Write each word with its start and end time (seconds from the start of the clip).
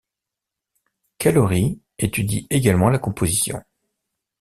Callery 1.19 1.79
étudie 1.99 2.47
également 2.49 2.89
la 2.89 2.97
composition. 2.97 3.61